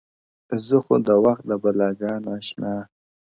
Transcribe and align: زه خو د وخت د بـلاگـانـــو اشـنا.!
زه 0.65 0.77
خو 0.85 0.95
د 1.07 1.09
وخت 1.25 1.43
د 1.49 1.51
بـلاگـانـــو 1.63 2.31
اشـنا.! 2.39 2.75